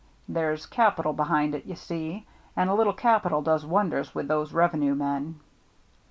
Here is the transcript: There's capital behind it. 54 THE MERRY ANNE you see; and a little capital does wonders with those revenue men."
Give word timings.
There's 0.27 0.65
capital 0.65 1.13
behind 1.13 1.53
it. 1.53 1.65
54 1.67 1.67
THE 1.85 1.93
MERRY 1.93 2.09
ANNE 2.11 2.15
you 2.17 2.21
see; 2.21 2.27
and 2.55 2.69
a 2.71 2.73
little 2.73 2.91
capital 2.93 3.43
does 3.43 3.67
wonders 3.67 4.15
with 4.15 4.27
those 4.27 4.51
revenue 4.51 4.95
men." 4.95 5.39